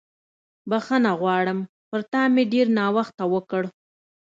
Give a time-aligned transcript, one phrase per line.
[0.69, 3.63] بښنه غواړم، پر تا مې ډېر ناوخته وکړ.